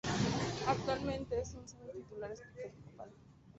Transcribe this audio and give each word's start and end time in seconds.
Actualmente 0.65 1.39
es 1.39 1.53
una 1.53 1.67
sede 1.67 1.91
titular 1.93 2.31
episcopal. 2.31 3.11